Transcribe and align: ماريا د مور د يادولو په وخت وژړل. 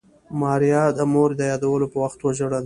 ماريا 0.41 0.83
د 0.97 0.99
مور 1.13 1.29
د 1.39 1.41
يادولو 1.51 1.87
په 1.93 1.97
وخت 2.03 2.19
وژړل. 2.21 2.59